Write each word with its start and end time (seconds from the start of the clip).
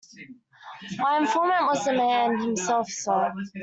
My 0.97 1.19
informant 1.19 1.67
was 1.67 1.85
the 1.85 1.93
man 1.93 2.39
himself, 2.39 2.89
sir. 2.89 3.31